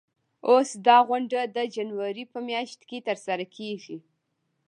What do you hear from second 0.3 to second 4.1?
اوس دا غونډه د جنوري په میاشت کې ترسره کیږي.